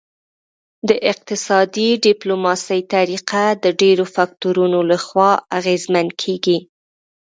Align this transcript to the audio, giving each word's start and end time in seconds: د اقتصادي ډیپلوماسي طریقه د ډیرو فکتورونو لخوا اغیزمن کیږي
د 0.89 0.91
اقتصادي 1.11 1.89
ډیپلوماسي 2.05 2.81
طریقه 2.93 3.43
د 3.63 3.65
ډیرو 3.81 4.05
فکتورونو 4.15 4.79
لخوا 4.91 5.31
اغیزمن 5.57 6.07
کیږي 6.21 6.57